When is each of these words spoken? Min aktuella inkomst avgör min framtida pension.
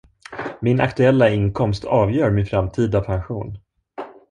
Min 0.59 0.79
aktuella 0.81 1.29
inkomst 1.29 1.83
avgör 1.85 2.31
min 2.31 2.45
framtida 2.45 3.01
pension. 3.01 3.57